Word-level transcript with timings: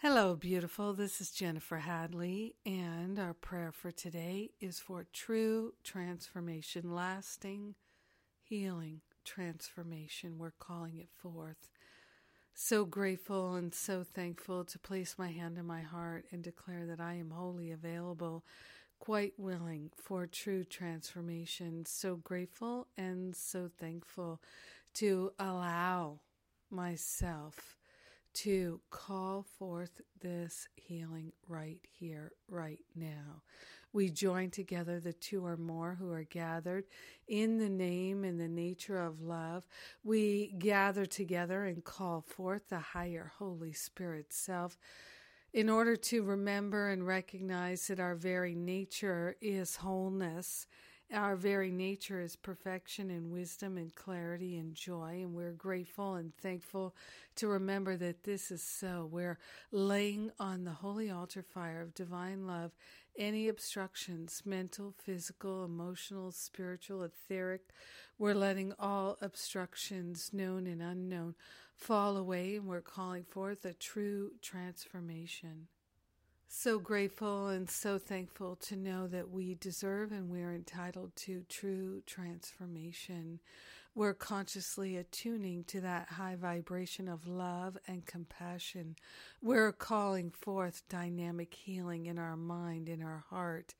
Hello, 0.00 0.36
beautiful. 0.36 0.92
This 0.92 1.22
is 1.22 1.30
Jennifer 1.30 1.78
Hadley, 1.78 2.54
and 2.66 3.18
our 3.18 3.32
prayer 3.32 3.72
for 3.72 3.90
today 3.90 4.50
is 4.60 4.78
for 4.78 5.06
true 5.10 5.72
transformation, 5.82 6.94
lasting 6.94 7.76
healing 8.42 9.00
transformation. 9.24 10.36
We're 10.36 10.50
calling 10.50 10.98
it 10.98 11.08
forth. 11.16 11.70
So 12.52 12.84
grateful 12.84 13.54
and 13.54 13.74
so 13.74 14.04
thankful 14.04 14.66
to 14.66 14.78
place 14.78 15.14
my 15.16 15.32
hand 15.32 15.56
in 15.56 15.64
my 15.64 15.80
heart 15.80 16.26
and 16.30 16.42
declare 16.42 16.84
that 16.84 17.00
I 17.00 17.14
am 17.14 17.30
wholly 17.30 17.70
available, 17.70 18.44
quite 18.98 19.32
willing 19.38 19.92
for 19.96 20.26
true 20.26 20.64
transformation. 20.64 21.86
So 21.86 22.16
grateful 22.16 22.86
and 22.98 23.34
so 23.34 23.70
thankful 23.80 24.42
to 24.96 25.32
allow 25.38 26.20
myself 26.70 27.75
to 28.36 28.80
call 28.90 29.46
forth 29.58 30.02
this 30.20 30.68
healing 30.74 31.32
right 31.48 31.80
here, 31.90 32.32
right 32.48 32.84
now. 32.94 33.42
We 33.94 34.10
join 34.10 34.50
together 34.50 35.00
the 35.00 35.14
two 35.14 35.46
or 35.46 35.56
more 35.56 35.96
who 35.98 36.12
are 36.12 36.24
gathered 36.24 36.84
in 37.26 37.56
the 37.56 37.70
name 37.70 38.24
and 38.24 38.38
the 38.38 38.48
nature 38.48 39.00
of 39.00 39.22
love. 39.22 39.66
We 40.04 40.52
gather 40.58 41.06
together 41.06 41.64
and 41.64 41.82
call 41.82 42.20
forth 42.20 42.68
the 42.68 42.78
higher 42.78 43.32
Holy 43.38 43.72
Spirit 43.72 44.34
self 44.34 44.76
in 45.54 45.70
order 45.70 45.96
to 45.96 46.22
remember 46.22 46.90
and 46.90 47.06
recognize 47.06 47.86
that 47.86 48.00
our 48.00 48.14
very 48.14 48.54
nature 48.54 49.36
is 49.40 49.76
wholeness 49.76 50.66
our 51.12 51.36
very 51.36 51.70
nature 51.70 52.20
is 52.20 52.36
perfection 52.36 53.10
and 53.10 53.30
wisdom 53.30 53.76
and 53.76 53.94
clarity 53.94 54.56
and 54.56 54.74
joy, 54.74 55.20
and 55.22 55.34
we're 55.34 55.52
grateful 55.52 56.14
and 56.14 56.36
thankful 56.36 56.94
to 57.36 57.46
remember 57.46 57.96
that 57.96 58.24
this 58.24 58.50
is 58.50 58.62
so. 58.62 59.08
We're 59.10 59.38
laying 59.70 60.32
on 60.40 60.64
the 60.64 60.72
holy 60.72 61.10
altar 61.10 61.42
fire 61.42 61.80
of 61.80 61.94
divine 61.94 62.46
love 62.46 62.72
any 63.18 63.48
obstructions, 63.48 64.42
mental, 64.44 64.94
physical, 65.02 65.64
emotional, 65.64 66.32
spiritual, 66.32 67.02
etheric. 67.02 67.62
We're 68.18 68.34
letting 68.34 68.74
all 68.78 69.16
obstructions, 69.20 70.30
known 70.32 70.66
and 70.66 70.82
unknown, 70.82 71.34
fall 71.74 72.16
away, 72.16 72.56
and 72.56 72.66
we're 72.66 72.80
calling 72.80 73.24
forth 73.24 73.64
a 73.64 73.72
true 73.72 74.32
transformation. 74.42 75.68
So 76.58 76.78
grateful 76.78 77.48
and 77.48 77.68
so 77.68 77.98
thankful 77.98 78.56
to 78.62 78.76
know 78.76 79.06
that 79.08 79.30
we 79.30 79.56
deserve 79.56 80.10
and 80.10 80.30
we're 80.30 80.54
entitled 80.54 81.14
to 81.16 81.42
true 81.50 82.02
transformation. 82.06 83.40
We're 83.94 84.14
consciously 84.14 84.96
attuning 84.96 85.64
to 85.64 85.82
that 85.82 86.08
high 86.08 86.34
vibration 86.34 87.08
of 87.08 87.28
love 87.28 87.76
and 87.86 88.06
compassion. 88.06 88.96
We're 89.42 89.70
calling 89.70 90.30
forth 90.30 90.82
dynamic 90.88 91.52
healing 91.52 92.06
in 92.06 92.18
our 92.18 92.38
mind, 92.38 92.88
in 92.88 93.02
our 93.02 93.24
heart, 93.28 93.74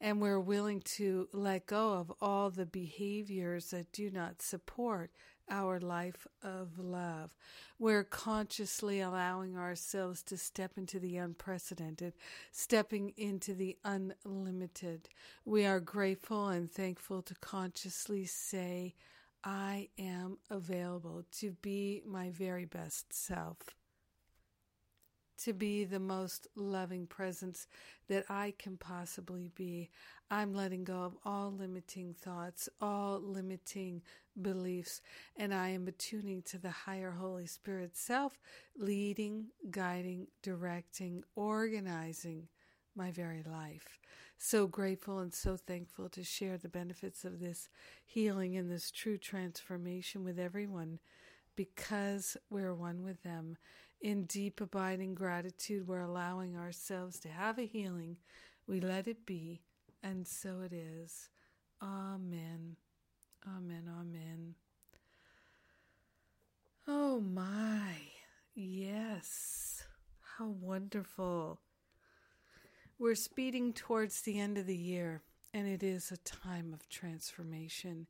and 0.00 0.22
we're 0.22 0.40
willing 0.40 0.80
to 0.96 1.28
let 1.34 1.66
go 1.66 1.92
of 1.92 2.10
all 2.22 2.48
the 2.48 2.66
behaviors 2.66 3.66
that 3.70 3.92
do 3.92 4.10
not 4.10 4.40
support 4.40 5.10
our 5.50 5.80
life 5.80 6.26
of 6.42 6.78
love. 6.78 7.36
We're 7.78 8.04
consciously 8.04 9.00
allowing 9.00 9.56
ourselves 9.56 10.22
to 10.24 10.36
step 10.36 10.72
into 10.76 10.98
the 10.98 11.16
unprecedented, 11.16 12.14
stepping 12.52 13.12
into 13.16 13.54
the 13.54 13.76
unlimited. 13.84 15.08
We 15.44 15.66
are 15.66 15.80
grateful 15.80 16.48
and 16.48 16.70
thankful 16.70 17.22
to 17.22 17.34
consciously 17.36 18.26
say, 18.26 18.94
I 19.42 19.88
am 19.98 20.38
available 20.50 21.24
to 21.40 21.52
be 21.60 22.02
my 22.06 22.30
very 22.30 22.64
best 22.64 23.12
self 23.12 23.58
to 25.38 25.52
be 25.52 25.84
the 25.84 26.00
most 26.00 26.46
loving 26.54 27.06
presence 27.06 27.66
that 28.08 28.24
I 28.28 28.54
can 28.58 28.76
possibly 28.76 29.50
be. 29.54 29.90
I'm 30.30 30.54
letting 30.54 30.84
go 30.84 31.02
of 31.02 31.16
all 31.24 31.52
limiting 31.52 32.14
thoughts, 32.14 32.68
all 32.80 33.20
limiting 33.20 34.02
beliefs, 34.40 35.00
and 35.36 35.52
I 35.54 35.68
am 35.68 35.86
attuning 35.86 36.42
to 36.42 36.58
the 36.58 36.70
higher 36.70 37.12
Holy 37.12 37.46
Spirit 37.46 37.96
self, 37.96 38.40
leading, 38.76 39.46
guiding, 39.70 40.26
directing, 40.42 41.24
organizing 41.36 42.48
my 42.96 43.10
very 43.10 43.42
life. 43.42 43.98
So 44.38 44.66
grateful 44.66 45.20
and 45.20 45.32
so 45.32 45.56
thankful 45.56 46.08
to 46.10 46.24
share 46.24 46.58
the 46.58 46.68
benefits 46.68 47.24
of 47.24 47.40
this 47.40 47.68
healing 48.04 48.56
and 48.56 48.70
this 48.70 48.90
true 48.90 49.18
transformation 49.18 50.24
with 50.24 50.38
everyone 50.38 50.98
because 51.56 52.36
we're 52.50 52.74
one 52.74 53.02
with 53.02 53.22
them 53.22 53.56
in 54.00 54.24
deep, 54.24 54.60
abiding 54.60 55.14
gratitude, 55.14 55.88
we're 55.88 56.00
allowing 56.00 56.56
ourselves 56.56 57.18
to 57.20 57.28
have 57.28 57.58
a 57.58 57.62
healing. 57.62 58.18
We 58.66 58.80
let 58.80 59.08
it 59.08 59.24
be, 59.24 59.62
and 60.02 60.26
so 60.28 60.60
it 60.60 60.74
is. 60.74 61.30
Amen. 61.82 62.76
Amen. 63.48 63.88
Amen. 63.88 64.54
Oh 66.86 67.20
my. 67.20 67.94
Yes. 68.54 69.84
How 70.36 70.48
wonderful. 70.48 71.60
We're 72.98 73.14
speeding 73.14 73.72
towards 73.72 74.20
the 74.20 74.38
end 74.38 74.58
of 74.58 74.66
the 74.66 74.76
year, 74.76 75.22
and 75.54 75.66
it 75.66 75.82
is 75.82 76.10
a 76.10 76.18
time 76.18 76.74
of 76.74 76.88
transformation. 76.90 78.06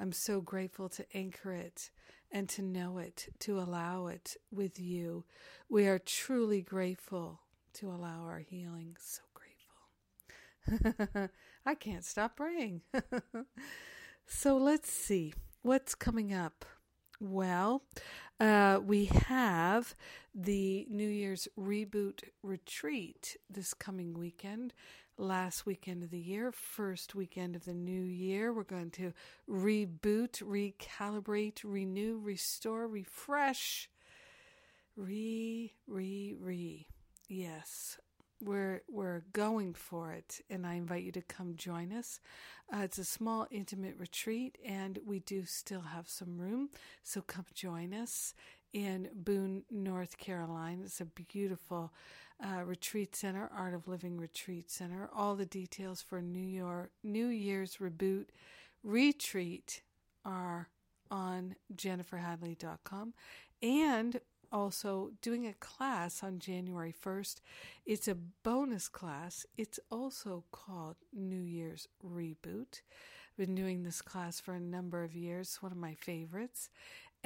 I'm 0.00 0.12
so 0.12 0.40
grateful 0.40 0.88
to 0.90 1.06
anchor 1.14 1.52
it 1.52 1.90
and 2.30 2.48
to 2.50 2.62
know 2.62 2.98
it, 2.98 3.28
to 3.40 3.58
allow 3.58 4.06
it 4.06 4.36
with 4.50 4.78
you. 4.78 5.24
We 5.68 5.86
are 5.86 5.98
truly 5.98 6.62
grateful 6.62 7.40
to 7.74 7.90
allow 7.90 8.24
our 8.24 8.40
healing. 8.40 8.96
So 8.98 9.22
grateful. 9.34 11.28
I 11.66 11.74
can't 11.74 12.04
stop 12.04 12.36
praying. 12.36 12.82
so 14.26 14.56
let's 14.56 14.90
see 14.90 15.34
what's 15.62 15.94
coming 15.94 16.32
up. 16.32 16.64
Well, 17.20 17.82
uh, 18.38 18.80
we 18.84 19.06
have 19.06 19.94
the 20.34 20.86
New 20.90 21.08
Year's 21.08 21.48
Reboot 21.58 22.24
Retreat 22.42 23.36
this 23.48 23.72
coming 23.72 24.12
weekend 24.14 24.74
last 25.18 25.66
weekend 25.66 26.02
of 26.02 26.10
the 26.10 26.18
year, 26.18 26.52
first 26.52 27.14
weekend 27.14 27.56
of 27.56 27.64
the 27.64 27.74
new 27.74 28.02
year. 28.02 28.52
We're 28.52 28.64
going 28.64 28.90
to 28.92 29.12
reboot, 29.48 30.42
recalibrate, 30.42 31.60
renew, 31.64 32.18
restore, 32.22 32.86
refresh, 32.86 33.88
re, 34.96 35.72
re, 35.86 36.34
re. 36.38 36.86
Yes, 37.28 37.98
we're 38.40 38.82
we're 38.88 39.22
going 39.32 39.74
for 39.74 40.12
it, 40.12 40.40
and 40.50 40.66
I 40.66 40.74
invite 40.74 41.04
you 41.04 41.12
to 41.12 41.22
come 41.22 41.54
join 41.56 41.92
us. 41.92 42.20
Uh, 42.72 42.80
it's 42.80 42.98
a 42.98 43.04
small, 43.04 43.46
intimate 43.50 43.94
retreat, 43.98 44.58
and 44.64 44.98
we 45.06 45.20
do 45.20 45.44
still 45.46 45.80
have 45.80 46.08
some 46.08 46.38
room, 46.38 46.68
so 47.02 47.22
come 47.22 47.46
join 47.54 47.94
us 47.94 48.34
in 48.72 49.08
Boone, 49.14 49.64
North 49.70 50.18
Carolina. 50.18 50.82
It's 50.84 51.00
a 51.00 51.06
beautiful 51.06 51.92
uh, 52.44 52.64
Retreat 52.64 53.16
Center, 53.16 53.50
Art 53.56 53.74
of 53.74 53.88
Living 53.88 54.18
Retreat 54.18 54.70
Center. 54.70 55.08
All 55.14 55.34
the 55.34 55.46
details 55.46 56.02
for 56.02 56.20
New 56.20 56.38
York 56.38 56.90
New 57.02 57.28
Year's 57.28 57.76
reboot 57.76 58.26
retreat 58.82 59.82
are 60.24 60.68
on 61.10 61.54
jenniferhadley.com 61.74 63.14
and 63.62 64.20
also 64.52 65.10
doing 65.22 65.46
a 65.46 65.54
class 65.54 66.22
on 66.22 66.38
January 66.38 66.94
1st. 67.04 67.40
It's 67.84 68.08
a 68.08 68.14
bonus 68.14 68.88
class. 68.88 69.46
It's 69.56 69.80
also 69.90 70.44
called 70.52 70.96
New 71.12 71.40
Year's 71.40 71.88
Reboot. 72.04 72.80
I've 73.38 73.46
been 73.46 73.54
doing 73.54 73.82
this 73.82 74.00
class 74.00 74.40
for 74.40 74.54
a 74.54 74.60
number 74.60 75.04
of 75.04 75.14
years, 75.14 75.58
one 75.60 75.72
of 75.72 75.78
my 75.78 75.94
favorites. 75.94 76.70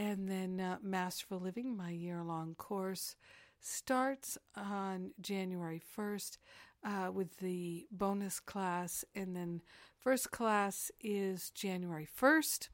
And 0.00 0.26
then 0.26 0.60
uh, 0.60 0.78
Masterful 0.82 1.40
Living, 1.40 1.76
my 1.76 1.90
year 1.90 2.22
long 2.24 2.54
course 2.54 3.16
starts 3.60 4.38
on 4.56 5.10
January 5.20 5.82
1st 5.94 6.38
uh, 6.82 7.10
with 7.12 7.36
the 7.36 7.86
bonus 7.92 8.40
class, 8.40 9.04
and 9.14 9.36
then 9.36 9.60
first 9.98 10.30
class 10.30 10.90
is 11.02 11.50
January 11.50 12.08
1st. 12.18 12.70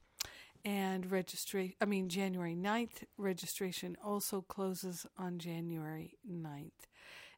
And 0.63 1.11
registration, 1.11 1.73
I 1.81 1.85
mean, 1.85 2.07
January 2.07 2.55
9th, 2.55 3.03
registration 3.17 3.97
also 4.01 4.39
closes 4.39 5.05
on 5.17 5.37
January 5.37 6.13
9th. 6.31 6.87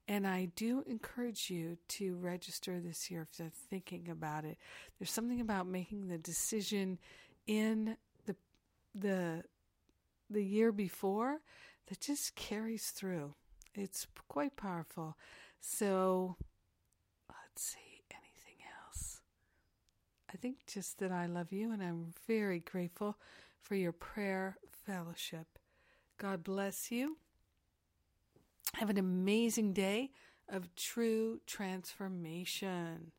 And 0.08 0.28
I 0.28 0.50
do 0.56 0.84
encourage 0.86 1.50
you 1.50 1.80
to 1.88 2.16
register 2.18 2.80
this 2.80 3.10
year 3.10 3.28
if 3.32 3.40
you're 3.40 3.50
thinking 3.50 4.08
about 4.08 4.46
it. 4.46 4.60
There's 5.00 5.12
something 5.12 5.42
about 5.42 5.66
making 5.66 6.10
the 6.10 6.20
decision 6.20 7.00
in 7.48 7.98
the 8.28 8.36
the 8.94 9.44
the 10.30 10.44
year 10.44 10.72
before 10.72 11.42
that 11.88 12.00
just 12.00 12.36
carries 12.36 12.92
through. 12.92 13.34
It's 13.74 14.08
quite 14.28 14.56
powerful. 14.56 15.18
So 15.60 16.36
let's 17.30 17.64
see 17.64 18.04
anything 18.12 18.64
else. 18.86 19.22
I 20.32 20.38
think 20.38 20.58
just 20.68 21.00
that 21.00 21.12
I 21.12 21.26
love 21.26 21.52
you 21.52 21.72
and 21.72 21.82
I'm 21.82 22.14
very 22.28 22.60
grateful 22.60 23.18
for 23.62 23.76
your 23.76 23.92
prayer 23.92 24.58
fellowship. 24.86 25.60
God 26.18 26.44
bless 26.44 26.92
you. 26.92 27.18
Have 28.74 28.90
an 28.90 28.98
amazing 28.98 29.74
day 29.74 30.12
of 30.48 30.76
true 30.76 31.40
transformation. 31.46 33.12